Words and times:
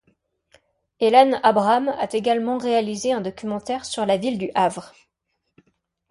Hélène 0.99 1.39
Abram 1.43 1.89
a 1.89 2.07
également 2.11 2.57
réalisé 2.57 3.13
un 3.13 3.21
documentaire 3.21 3.85
sur 3.85 4.03
la 4.07 4.17
ville 4.17 4.39
du 4.39 4.49
Havre. 4.55 4.95